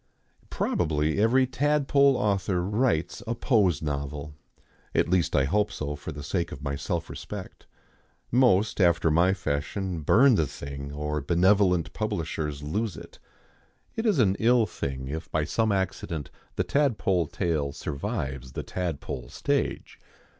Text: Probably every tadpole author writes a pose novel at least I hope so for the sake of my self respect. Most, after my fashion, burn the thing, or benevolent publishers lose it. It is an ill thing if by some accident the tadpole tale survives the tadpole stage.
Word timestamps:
Probably 0.49 1.19
every 1.21 1.45
tadpole 1.45 2.17
author 2.17 2.63
writes 2.63 3.21
a 3.27 3.35
pose 3.35 3.83
novel 3.83 4.33
at 4.95 5.07
least 5.07 5.35
I 5.35 5.43
hope 5.43 5.71
so 5.71 5.95
for 5.95 6.11
the 6.11 6.23
sake 6.23 6.51
of 6.51 6.63
my 6.63 6.75
self 6.75 7.07
respect. 7.07 7.67
Most, 8.31 8.81
after 8.81 9.11
my 9.11 9.35
fashion, 9.35 9.99
burn 10.01 10.33
the 10.33 10.47
thing, 10.47 10.91
or 10.91 11.21
benevolent 11.21 11.93
publishers 11.93 12.63
lose 12.63 12.97
it. 12.97 13.19
It 13.95 14.07
is 14.07 14.17
an 14.17 14.37
ill 14.39 14.65
thing 14.65 15.07
if 15.07 15.29
by 15.29 15.43
some 15.43 15.71
accident 15.71 16.31
the 16.55 16.63
tadpole 16.63 17.27
tale 17.27 17.71
survives 17.71 18.53
the 18.53 18.63
tadpole 18.63 19.29
stage. 19.29 19.99